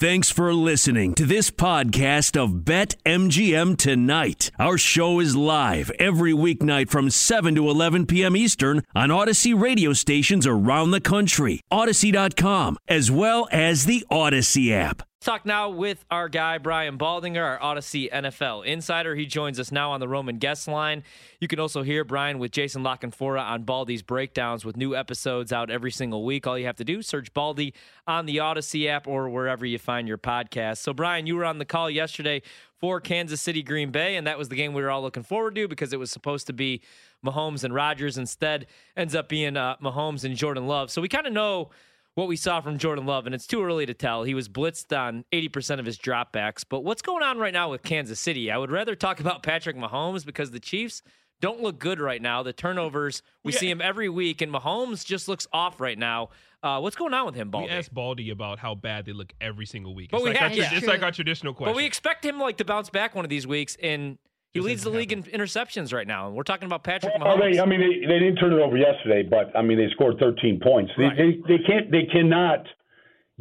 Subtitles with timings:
[0.00, 4.52] Thanks for listening to this podcast of Bet MGM Tonight.
[4.56, 8.36] Our show is live every weeknight from 7 to 11 p.m.
[8.36, 15.07] Eastern on Audacy radio stations around the country, Audacy.com, as well as the Audacy app.
[15.20, 19.16] Talk now with our guy, Brian Baldinger, our Audacy NFL insider.
[19.16, 21.02] He joins us now on the Roman guest line.
[21.40, 25.70] You can also hear Brian with Jason Lockenfora on Baldy's breakdowns with new episodes out
[25.70, 26.46] every single week.
[26.46, 27.74] All you have to do, search Baldy
[28.06, 30.78] on the Audacy app or wherever you find your podcast.
[30.78, 32.40] So, Brian, you were on the call yesterday
[32.76, 35.56] for Kansas City Green Bay, and that was the game we were all looking forward
[35.56, 36.80] to because it was supposed to be
[37.26, 38.18] Mahomes and Rodgers.
[38.18, 40.92] Instead, ends up being uh, Mahomes and Jordan Love.
[40.92, 41.70] So we kind of know–
[42.18, 44.24] what we saw from Jordan Love, and it's too early to tell.
[44.24, 46.64] He was blitzed on 80% of his dropbacks.
[46.68, 48.50] But what's going on right now with Kansas City?
[48.50, 51.02] I would rather talk about Patrick Mahomes because the Chiefs
[51.40, 52.42] don't look good right now.
[52.42, 53.58] The turnovers, we yeah.
[53.60, 56.30] see him every week, and Mahomes just looks off right now.
[56.60, 57.68] Uh, what's going on with him, Baldy?
[57.68, 60.10] We asked Baldy about how bad they look every single week.
[60.10, 60.70] But it's we like have, our, yeah.
[60.72, 61.72] it's like our traditional question.
[61.72, 64.18] But we expect him like to bounce back one of these weeks, and
[64.54, 67.54] he leads the league in interceptions right now, and we're talking about Patrick well, Mahomes.
[67.54, 70.18] They, I mean, they, they, didn't turn it over yesterday, but I mean, they scored
[70.18, 70.92] 13 points.
[70.96, 71.12] Right.
[71.16, 72.64] They, they, they can't, they cannot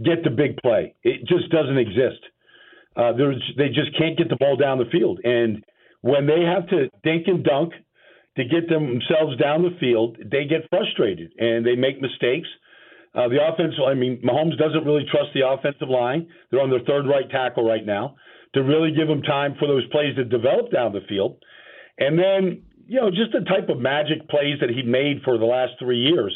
[0.03, 0.95] get the big play.
[1.03, 2.19] It just doesn't exist.
[2.95, 5.63] Uh, they just can't get the ball down the field, and
[6.01, 7.73] when they have to dink and dunk
[8.35, 12.47] to get themselves down the field, they get frustrated and they make mistakes.
[13.15, 16.27] Uh, the offense, I mean, Mahomes doesn't really trust the offensive line.
[16.51, 18.15] They're on their third right tackle right now
[18.57, 21.37] to really give them time for those plays to develop down the field.
[21.99, 25.45] And then, you know, just the type of magic plays that he made for the
[25.45, 26.33] last three years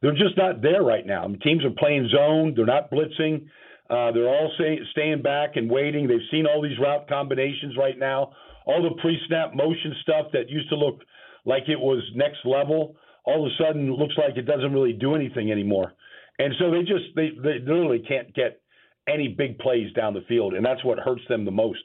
[0.00, 1.24] they're just not there right now.
[1.24, 2.54] I mean, teams are playing zone.
[2.56, 3.46] They're not blitzing.
[3.90, 6.06] Uh, they're all say, staying back and waiting.
[6.06, 8.32] They've seen all these route combinations right now.
[8.66, 11.00] All the pre-snap motion stuff that used to look
[11.44, 15.14] like it was next level, all of a sudden looks like it doesn't really do
[15.14, 15.92] anything anymore.
[16.38, 18.59] And so they just they, they literally can't get
[19.10, 21.82] any big plays down the field, and that's what hurts them the most.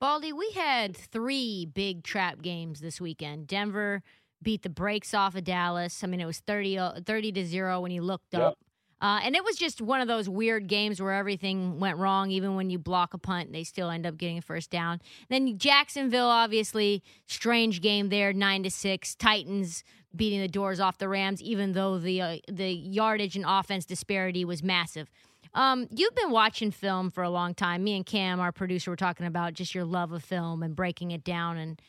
[0.00, 3.46] Baldy, we had three big trap games this weekend.
[3.46, 4.02] Denver
[4.42, 6.04] beat the brakes off of Dallas.
[6.04, 8.42] I mean, it was 30, uh, 30 to 0 when you looked yep.
[8.42, 8.58] up.
[9.00, 12.30] Uh, and it was just one of those weird games where everything went wrong.
[12.30, 15.00] Even when you block a punt, they still end up getting a first down.
[15.28, 19.14] Then Jacksonville, obviously, strange game there, nine to six.
[19.14, 23.84] Titans beating the doors off the Rams, even though the uh, the yardage and offense
[23.84, 25.08] disparity was massive.
[25.54, 27.84] Um, you've been watching film for a long time.
[27.84, 31.10] Me and Cam, our producer, were talking about just your love of film and breaking
[31.10, 31.56] it down.
[31.56, 31.82] And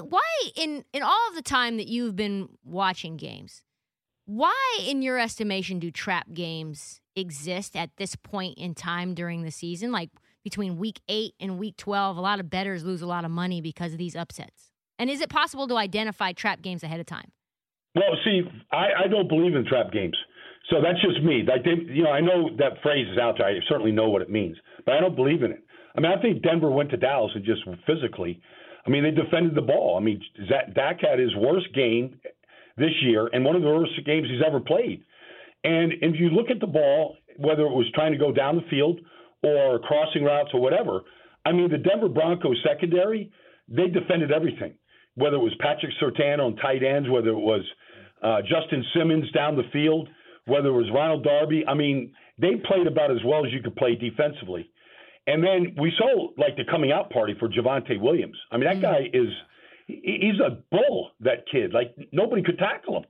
[0.00, 0.22] why
[0.56, 3.62] in in all of the time that you've been watching games
[4.26, 9.50] why in your estimation do trap games exist at this point in time during the
[9.50, 9.92] season?
[9.92, 10.10] Like
[10.42, 13.60] between week 8 and week 12 a lot of bettors lose a lot of money
[13.60, 14.70] because of these upsets.
[14.98, 17.32] And is it possible to identify trap games ahead of time?
[17.94, 18.42] Well see
[18.72, 20.16] i, I don't believe in trap games
[20.70, 23.46] so that's just me like they, you know i know that phrase is out there
[23.46, 25.64] i certainly know what it means but i don't believe in it
[25.96, 28.40] i mean i think denver went to dallas and just physically
[28.86, 29.96] I mean, they defended the ball.
[29.98, 30.20] I mean,
[30.74, 32.18] Dak had his worst game
[32.76, 35.02] this year and one of the worst games he's ever played.
[35.62, 38.68] And if you look at the ball, whether it was trying to go down the
[38.68, 39.00] field
[39.42, 41.00] or crossing routes or whatever,
[41.46, 43.30] I mean, the Denver Broncos secondary,
[43.68, 44.74] they defended everything.
[45.14, 47.62] Whether it was Patrick Surtain on tight ends, whether it was
[48.22, 50.08] uh, Justin Simmons down the field,
[50.46, 53.76] whether it was Ronald Darby, I mean, they played about as well as you could
[53.76, 54.70] play defensively.
[55.26, 58.36] And then we saw like the coming out party for Javonte Williams.
[58.50, 58.82] I mean, that mm.
[58.82, 59.28] guy is
[59.86, 61.12] he's a bull.
[61.20, 63.04] That kid, like nobody could tackle him.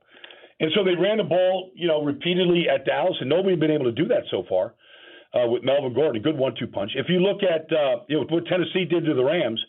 [0.61, 3.73] And so they ran the ball, you know, repeatedly at Dallas, and nobody had been
[3.73, 4.75] able to do that so far
[5.35, 6.21] uh, with Melvin Gordon.
[6.21, 6.93] A good one-two punch.
[6.95, 9.61] If you look at uh, you know what Tennessee did to the Rams,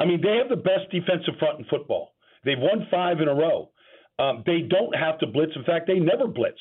[0.00, 2.14] I mean, they have the best defensive front in football.
[2.44, 3.70] They've won five in a row.
[4.18, 5.52] Um, they don't have to blitz.
[5.54, 6.58] In fact, they never blitz.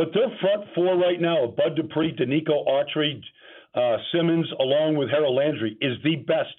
[0.00, 3.20] But their front four right now of Bud Dupree, Denico Autry,
[3.74, 6.56] uh, Simmons, along with Harold Landry, is the best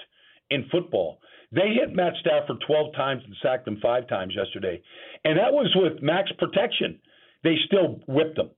[0.52, 1.18] in football.
[1.52, 4.80] They hit Matt Stafford 12 times and sacked him five times yesterday.
[5.26, 7.00] And that was with max protection.
[7.44, 8.52] They still whipped them.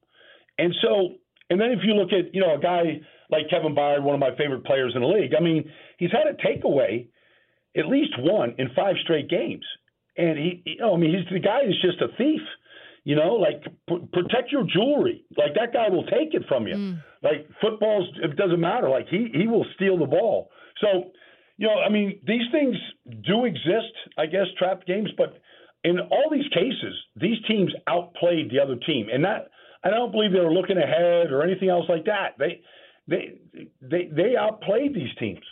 [0.57, 1.13] And so,
[1.49, 2.99] and then if you look at, you know, a guy
[3.29, 6.27] like Kevin Byard, one of my favorite players in the league, I mean, he's had
[6.27, 7.07] a takeaway
[7.77, 9.63] at least one in five straight games.
[10.17, 12.41] And he, you know, I mean, he's the guy is just a thief.
[13.03, 15.25] You know, like p- protect your jewelry.
[15.37, 16.75] Like that guy will take it from you.
[16.75, 17.03] Mm.
[17.21, 18.89] Like football's, it doesn't matter.
[18.89, 20.49] Like he he will steal the ball.
[20.79, 21.11] So,
[21.57, 22.75] you know, I mean, these things
[23.25, 23.93] do exist.
[24.17, 25.41] I guess trap games, but
[25.83, 29.49] in all these cases, these teams outplayed the other team, and that
[29.83, 32.37] I don't believe they were looking ahead or anything else like that.
[32.39, 32.61] They
[33.07, 33.33] they
[33.81, 35.43] they they outplayed these teams.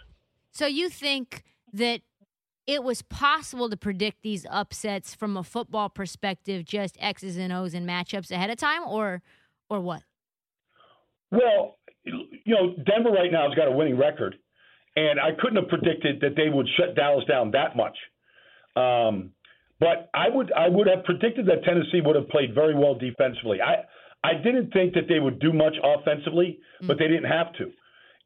[0.52, 1.44] So you think
[1.74, 2.02] that
[2.68, 7.74] it was possible to predict these upsets from a football perspective, just X's and O's
[7.74, 9.22] and matchups ahead of time, or
[9.70, 10.04] or what?
[11.32, 14.36] Well, you know, Denver right now has got a winning record,
[14.96, 17.98] and I couldn't have predicted that they would shut Dallas down that much.
[18.76, 19.32] Um,
[19.80, 23.60] but I would I would have predicted that Tennessee would have played very well defensively.
[23.62, 23.86] I
[24.24, 27.72] I didn't think that they would do much offensively, but they didn't have to.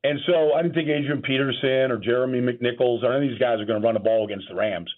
[0.06, 3.60] And so I didn't think Adrian Peterson or Jeremy McNichols or any of these guys
[3.60, 4.94] are going to run the ball against the Rams.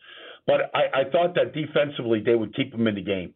[0.46, 3.34] But I, I thought that defensively they would keep them in the game.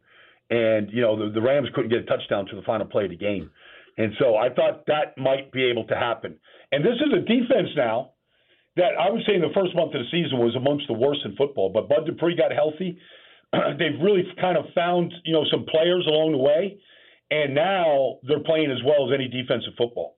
[0.50, 3.12] And, you know, the, the Rams couldn't get a touchdown to the final play of
[3.12, 3.50] the game.
[3.98, 6.38] And so I thought that might be able to happen.
[6.74, 8.12] And this is a defense now
[8.76, 11.22] that I would say in the first month of the season was amongst the worst
[11.24, 11.72] in football.
[11.74, 13.00] But Bud Dupree got healthy.
[13.54, 16.80] They've really kind of found, you know, some players along the way.
[17.32, 20.18] And now they're playing as well as any defensive football.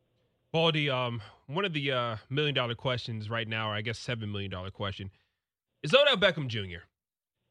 [0.54, 4.32] Baldy, um, one of the uh, million dollar questions right now, or I guess seven
[4.32, 5.10] million dollar question,
[5.82, 6.86] is Odell Beckham Jr.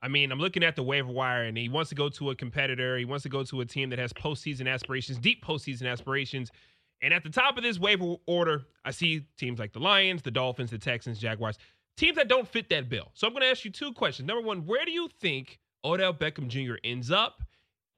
[0.01, 2.37] I mean, I'm looking at the waiver wire, and he wants to go to a
[2.37, 2.97] competitor.
[2.97, 6.53] He wants to go to a team that has postseason aspirations, deep postseason aspirations.
[7.01, 10.31] And at the top of this waiver order, I see teams like the Lions, the
[10.31, 11.59] Dolphins, the Texans, Jaguars,
[11.97, 13.11] teams that don't fit that bill.
[13.15, 14.29] So I'm going to ask you two questions.
[14.29, 16.75] Number one, where do you think Odell Beckham Jr.
[16.85, 17.43] ends up?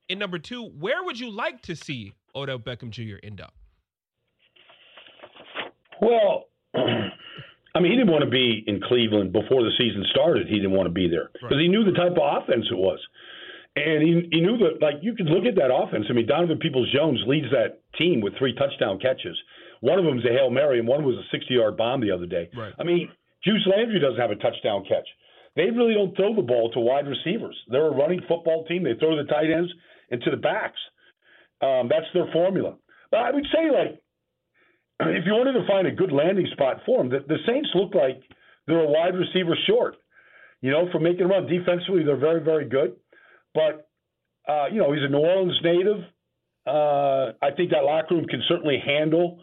[0.08, 3.16] And number two, where would you like to see Odell Beckham Jr.
[3.22, 3.54] end up?
[6.00, 10.46] Well, I mean, he didn't want to be in Cleveland before the season started.
[10.46, 13.00] He didn't want to be there because he knew the type of offense it was.
[13.76, 16.06] And he, he knew that, like, you could look at that offense.
[16.08, 19.36] I mean, Donovan Peoples Jones leads that team with three touchdown catches.
[19.80, 22.12] One of them is a Hail Mary, and one was a 60 yard bomb the
[22.12, 22.48] other day.
[22.56, 22.72] Right.
[22.78, 23.10] I mean,
[23.42, 25.06] Juice Landry doesn't have a touchdown catch.
[25.56, 27.58] They really don't throw the ball to wide receivers.
[27.68, 28.84] They're a running football team.
[28.84, 29.72] They throw the tight ends
[30.10, 30.78] into the backs.
[31.60, 32.76] Um, that's their formula.
[33.10, 34.00] But I would say, like,
[35.00, 37.94] if you wanted to find a good landing spot for him, the, the Saints look
[37.94, 38.22] like
[38.66, 39.96] they're a wide receiver short.
[40.60, 42.96] You know, for making a run defensively, they're very, very good.
[43.54, 43.88] But
[44.48, 45.98] uh, you know, he's a New Orleans native.
[46.66, 49.40] Uh, I think that locker room can certainly handle.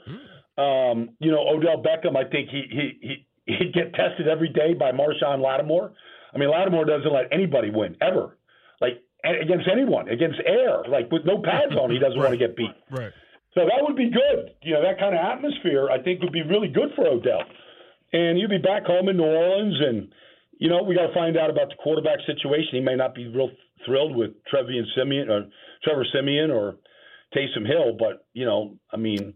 [0.57, 2.15] Um, you know, Odell Beckham.
[2.15, 5.93] I think he he he he'd get tested every day by Marshon Lattimore.
[6.33, 8.37] I mean, Lattimore doesn't let anybody win ever,
[8.79, 11.91] like against anyone, against air, like with no pads on.
[11.91, 12.71] He doesn't want to get beat.
[12.89, 13.11] Right.
[13.53, 14.55] So that would be good.
[14.63, 17.43] You know, that kind of atmosphere I think would be really good for Odell.
[18.13, 20.11] And he'd be back home in New Orleans and
[20.61, 22.69] you know, we got to find out about the quarterback situation.
[22.73, 23.49] He may not be real
[23.83, 25.47] thrilled with Trevian Siemian or
[25.83, 26.75] Trevor Siemian or
[27.35, 29.33] Taysom Hill, but you know, I mean,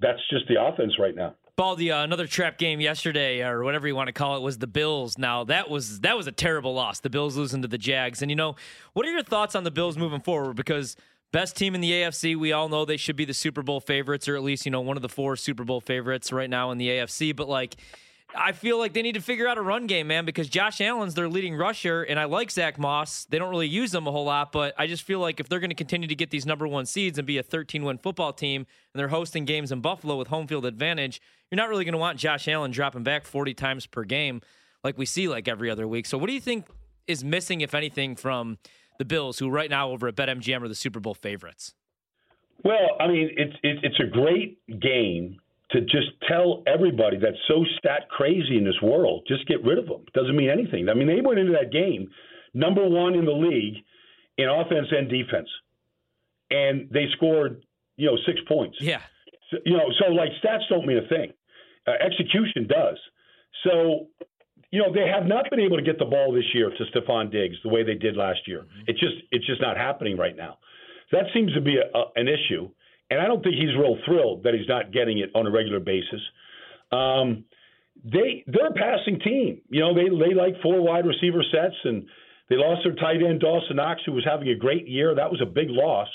[0.00, 1.34] that's just the offense right now.
[1.54, 4.66] Baldy, uh, another trap game yesterday, or whatever you want to call it, was the
[4.66, 5.18] Bills.
[5.18, 7.00] Now that was that was a terrible loss.
[7.00, 8.56] The Bills losing to the Jags, and you know,
[8.94, 10.56] what are your thoughts on the Bills moving forward?
[10.56, 10.96] Because
[11.32, 14.28] best team in the AFC, we all know they should be the Super Bowl favorites,
[14.28, 16.78] or at least you know one of the four Super Bowl favorites right now in
[16.78, 17.34] the AFC.
[17.34, 17.76] But like,
[18.34, 21.14] I feel like they need to figure out a run game, man, because Josh Allen's
[21.14, 23.24] their leading rusher, and I like Zach Moss.
[23.24, 25.60] They don't really use them a whole lot, but I just feel like if they're
[25.60, 28.32] going to continue to get these number one seeds and be a 13 win football
[28.32, 31.20] team, and they're hosting games in Buffalo with home field advantage,
[31.50, 34.40] you're not really going to want Josh Allen dropping back 40 times per game
[34.84, 36.06] like we see like every other week.
[36.06, 36.66] So, what do you think
[37.06, 38.58] is missing, if anything, from
[38.98, 41.74] the Bills, who right now over at BetMGM are the Super Bowl favorites?
[42.64, 45.40] Well, I mean, it's it's, it's a great game
[45.72, 49.86] to just tell everybody that's so stat crazy in this world, just get rid of
[49.86, 50.04] them.
[50.14, 50.88] Doesn't mean anything.
[50.88, 52.10] I mean, they went into that game
[52.54, 53.82] number one in the league
[54.36, 55.48] in offense and defense,
[56.50, 57.64] and they scored,
[57.96, 58.76] you know, six points.
[58.80, 59.00] Yeah.
[59.50, 61.32] So, you know, so like stats don't mean a thing.
[61.86, 62.98] Uh, execution does.
[63.64, 64.08] So,
[64.72, 67.30] you know, they have not been able to get the ball this year to Stefon
[67.30, 68.62] Diggs the way they did last year.
[68.62, 68.88] Mm-hmm.
[68.88, 70.58] It's just it's just not happening right now.
[71.12, 72.68] That seems to be a, a, an issue
[73.12, 75.80] and I don't think he's real thrilled that he's not getting it on a regular
[75.80, 76.20] basis.
[76.90, 77.44] Um,
[78.02, 79.60] they they're a passing team.
[79.68, 82.06] You know, they they like four wide receiver sets, and
[82.48, 85.14] they lost their tight end Dawson Knox, who was having a great year.
[85.14, 86.08] That was a big loss.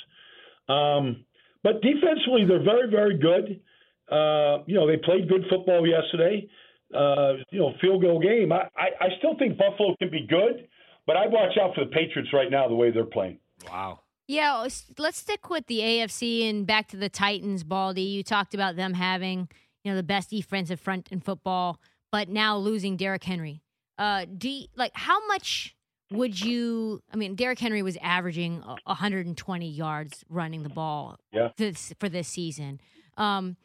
[0.67, 1.25] Um,
[1.63, 3.61] but defensively, they're very very good.
[4.09, 6.49] Uh, you know, they played good football yesterday.
[6.93, 8.51] Uh, you know, field goal game.
[8.51, 10.67] I, I I still think Buffalo can be good,
[11.05, 13.39] but I'd watch out for the Patriots right now the way they're playing.
[13.69, 13.99] Wow.
[14.27, 14.67] Yeah,
[14.97, 18.01] let's stick with the AFC and back to the Titans, Baldy.
[18.01, 19.47] You talked about them having,
[19.83, 21.79] you know, the best defensive front in football,
[22.11, 23.61] but now losing Derrick Henry.
[23.97, 25.75] Uh, do you, like how much
[26.11, 27.01] would you?
[27.11, 31.49] I mean, Derrick Henry was averaging 120 yards running the ball yeah.
[31.57, 32.81] this, for this season.
[33.15, 33.55] Um,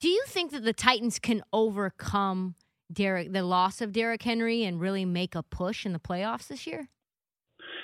[0.00, 2.54] do you think that the Titans can overcome
[2.92, 6.66] Derrick, the loss of Derrick Henry, and really make a push in the playoffs this
[6.66, 6.88] year?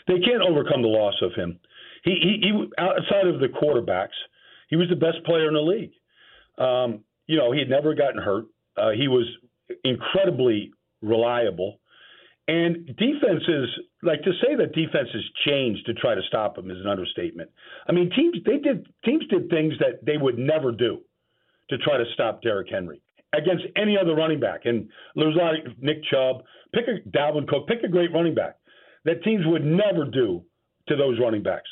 [0.06, 1.58] They can't overcome the loss of him.
[2.04, 4.16] He, he, he outside of the quarterbacks,
[4.68, 5.92] he was the best player in the league.
[6.58, 8.46] Um, you know, he had never gotten hurt.
[8.76, 9.26] Uh, he was
[9.84, 11.78] incredibly reliable.
[12.48, 13.68] And defenses,
[14.02, 17.50] like to say that defenses changed to try to stop him is an understatement.
[17.88, 21.02] I mean, teams they did teams did things that they would never do
[21.70, 23.00] to try to stop Derrick Henry
[23.32, 24.62] against any other running back.
[24.64, 26.42] And there's a lot of Nick Chubb,
[26.74, 28.56] pick a Dalvin Cook, pick a great running back
[29.04, 30.44] that teams would never do
[30.88, 31.68] to those running backs.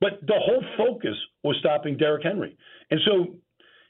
[0.00, 2.56] But the whole focus was stopping Derrick Henry.
[2.90, 3.36] And so,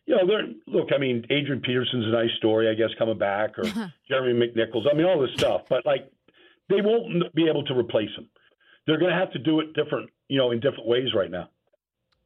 [0.07, 3.59] you know, there look, I mean, Adrian Peterson's a nice story, I guess, coming back,
[3.59, 3.65] or
[4.09, 4.85] Jeremy McNichols.
[4.91, 5.63] I mean, all this stuff.
[5.69, 6.11] But like
[6.69, 8.29] they won't be able to replace him.
[8.87, 11.49] They're gonna have to do it different, you know, in different ways right now.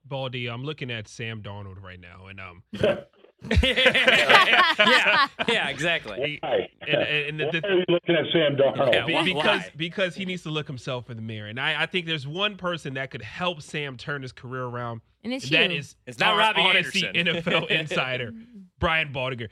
[0.04, 2.62] Baldy, I'm looking at Sam Darnold right now, and um,
[3.62, 6.38] yeah, yeah, exactly.
[6.42, 6.68] Why?
[6.86, 8.92] and, and, and the, Why are you looking at Sam Darnold?
[8.92, 9.72] Yeah, why- because why?
[9.76, 12.56] because he needs to look himself in the mirror, and I, I think there's one
[12.56, 15.02] person that could help Sam turn his career around.
[15.24, 15.78] And it's and that you.
[15.78, 17.52] is It's not our Robbie Audacy Anderson.
[17.52, 18.32] NFL insider
[18.78, 19.48] Brian Baldinger.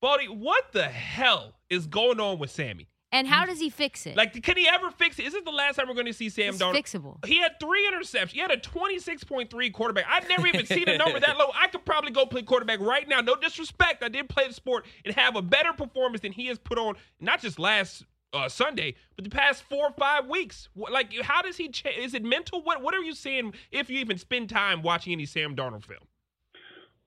[0.00, 2.88] Baldy, what the hell is going on with Sammy?
[3.16, 4.14] And how does he fix it?
[4.14, 5.24] Like, can he ever fix it?
[5.24, 6.74] Is this the last time we're going to see Sam it's Darnold?
[6.74, 7.24] fixable.
[7.24, 8.32] He had three interceptions.
[8.32, 10.04] He had a 26.3 quarterback.
[10.06, 11.46] I've never even seen a number that low.
[11.58, 13.22] I could probably go play quarterback right now.
[13.22, 14.02] No disrespect.
[14.02, 16.96] I did play the sport and have a better performance than he has put on,
[17.18, 18.04] not just last
[18.34, 20.68] uh, Sunday, but the past four or five weeks.
[20.76, 21.96] Like, how does he change?
[21.96, 22.62] Is it mental?
[22.62, 26.02] What What are you seeing if you even spend time watching any Sam Darnold film?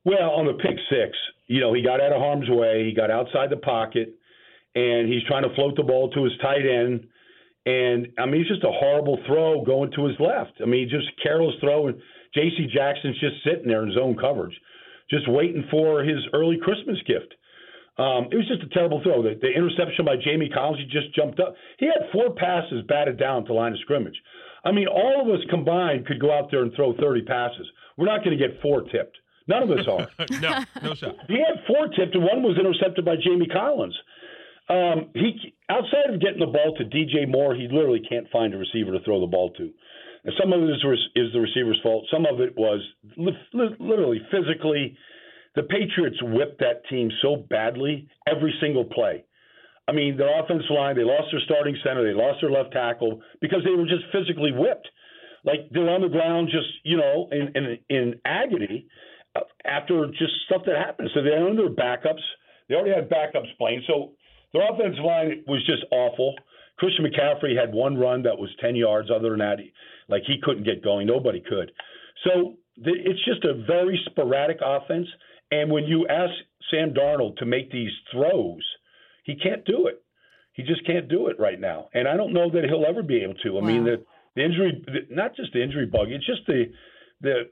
[0.05, 2.83] Well, on the pick six, you know, he got out of harm's way.
[2.83, 4.15] He got outside the pocket,
[4.79, 7.07] and he's trying to float the ball to his tight end.
[7.65, 10.53] And I mean, it's just a horrible throw going to his left.
[10.61, 11.99] I mean, just careless throw, and
[12.33, 12.67] J.C.
[12.73, 14.55] Jackson's just sitting there in zone coverage,
[15.09, 17.35] just waiting for his early Christmas gift.
[17.97, 19.21] Um, it was just a terrible throw.
[19.21, 21.55] The, the interception by Jamie Collins, he just jumped up.
[21.77, 24.15] He had four passes batted down to line of scrimmage.
[24.63, 27.67] I mean, all of us combined could go out there and throw 30 passes.
[27.97, 29.17] We're not going to get four tipped.
[29.47, 30.07] None of us are.
[30.39, 31.15] no, no shot.
[31.27, 33.97] He had four tipped, and one was intercepted by Jamie Collins.
[34.69, 38.57] Um, he outside of getting the ball to DJ Moore, he literally can't find a
[38.57, 39.69] receiver to throw the ball to.
[40.23, 40.83] And some of it is,
[41.15, 42.05] is the receiver's fault.
[42.11, 42.81] Some of it was
[43.17, 44.97] li- li- literally physically.
[45.55, 49.25] The Patriots whipped that team so badly every single play.
[49.87, 53.21] I mean, their offensive line, they lost their starting center, they lost their left tackle
[53.41, 54.87] because they were just physically whipped.
[55.43, 58.87] Like they're on the ground, just you know, in in, in agony
[59.35, 61.09] uh, after just stuff that happened.
[61.15, 62.21] So they're under backups.
[62.67, 63.83] They already had backups playing.
[63.87, 64.11] So
[64.53, 66.35] their offensive line was just awful.
[66.77, 69.09] Christian McCaffrey had one run that was 10 yards.
[69.11, 69.71] Other than that, he,
[70.07, 71.07] like he couldn't get going.
[71.07, 71.71] Nobody could.
[72.23, 75.07] So it's just a very sporadic offense.
[75.51, 76.31] And when you ask
[76.71, 78.63] Sam Darnold to make these throws,
[79.23, 80.01] he can't do it.
[80.53, 81.89] He just can't do it right now.
[81.93, 83.57] And I don't know that he'll ever be able to.
[83.57, 84.03] I mean, the,
[84.35, 86.65] the injury, the, not just the injury bug, it's just the,
[87.21, 87.49] the,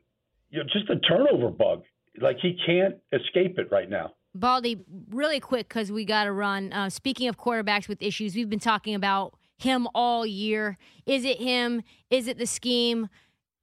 [0.50, 1.84] you know, just the turnover bug.
[2.20, 4.14] Like he can't escape it right now.
[4.40, 4.78] Baldy,
[5.10, 6.72] really quick because we got to run.
[6.74, 10.78] Uh, speaking of quarterbacks with issues, we've been talking about him all year.
[11.06, 11.82] Is it him?
[12.10, 13.10] Is it the scheme?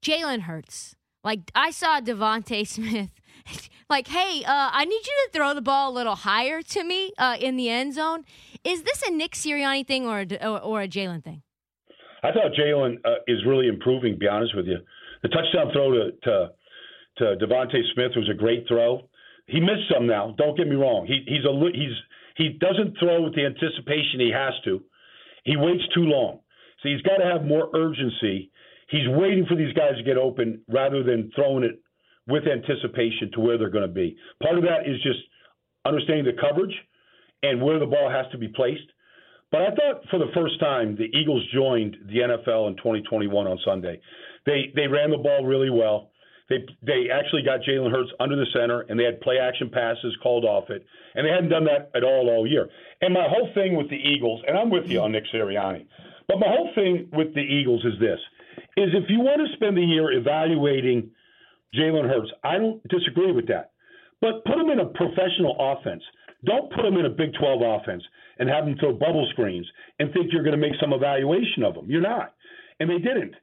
[0.04, 0.96] Jalen Hurts.
[1.22, 3.10] Like I saw DeVonta Smith.
[3.90, 7.12] Like, hey, uh, I need you to throw the ball a little higher to me
[7.18, 8.24] uh, in the end zone.
[8.64, 11.42] Is this a Nick Sirianni thing or a, or, a Jalen thing?
[12.22, 14.18] I thought Jalen uh, is really improving.
[14.18, 14.78] Be honest with you,
[15.22, 16.50] the touchdown throw to to,
[17.18, 19.02] to DeVonta Smith was a great throw.
[19.46, 20.34] He missed some now.
[20.36, 21.06] Don't get me wrong.
[21.06, 21.96] He he's a he's
[22.36, 24.82] he doesn't throw with the anticipation he has to.
[25.44, 26.40] He waits too long.
[26.82, 28.50] So he's got to have more urgency.
[28.88, 31.80] He's waiting for these guys to get open rather than throwing it
[32.26, 34.16] with anticipation to where they're going to be.
[34.42, 35.20] Part of that is just
[35.84, 36.74] understanding the coverage
[37.42, 38.88] and where the ball has to be placed.
[39.52, 43.58] But I thought for the first time the Eagles joined the NFL in 2021 on
[43.64, 44.00] Sunday.
[44.46, 46.10] They they ran the ball really well.
[46.48, 50.16] They they actually got Jalen Hurts under the center and they had play action passes
[50.22, 50.84] called off it,
[51.14, 52.68] and they hadn't done that at all all year.
[53.00, 55.86] And my whole thing with the Eagles, and I'm with you on Nick Sirianni,
[56.28, 58.20] but my whole thing with the Eagles is this:
[58.76, 61.10] is if you want to spend the year evaluating
[61.74, 63.72] Jalen Hurts, I don't disagree with that,
[64.20, 66.02] but put him in a professional offense.
[66.44, 68.02] Don't put him in a Big 12 offense
[68.38, 69.66] and have him throw bubble screens
[69.98, 71.86] and think you're going to make some evaluation of him.
[71.88, 72.34] You're not.
[72.80, 73.34] And they didn't.